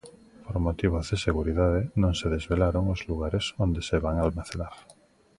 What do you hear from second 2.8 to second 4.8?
os lugares onde se van almacenar.